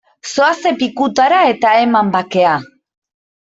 [0.29, 2.59] Zoazte pikutara eta eman bakea!